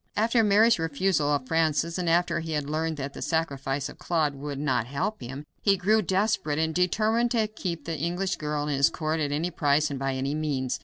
[0.17, 4.33] After Mary's refusal of Francis, and after he had learned that the sacrifice of Claude
[4.33, 8.75] would not help him, he grew desperate, and determined to keep the English girl in
[8.75, 10.79] his court at any price and by any means.